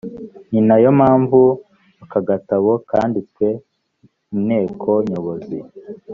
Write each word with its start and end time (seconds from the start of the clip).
ni 0.51 0.59
na 0.67 0.75
yo 0.83 0.91
mpamvu 0.99 1.41
aka 2.03 2.19
gatabo 2.29 2.71
kanditswe 2.89 3.47
inteko 4.33 4.89
nyobozi 5.09 5.57